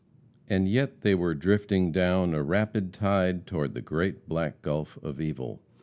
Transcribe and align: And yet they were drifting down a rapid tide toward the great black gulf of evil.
And 0.49 0.67
yet 0.67 1.01
they 1.01 1.13
were 1.13 1.35
drifting 1.35 1.91
down 1.91 2.33
a 2.33 2.41
rapid 2.41 2.91
tide 2.91 3.45
toward 3.45 3.75
the 3.75 3.81
great 3.81 4.27
black 4.27 4.63
gulf 4.63 4.97
of 5.03 5.21
evil. 5.21 5.61